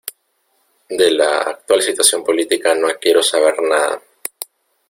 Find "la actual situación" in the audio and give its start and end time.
1.11-2.23